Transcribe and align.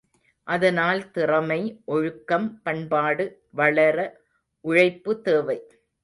அதனால் 0.47 1.01
திறமை, 1.11 1.59
ஒழுக்கம், 1.85 2.47
பண்பாடு 2.63 3.25
வளர 3.51 3.97
உழைப்பு 4.65 5.13
தேவை! 5.21 5.57